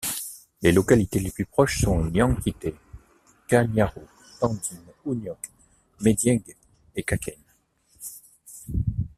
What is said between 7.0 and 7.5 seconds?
Kakène.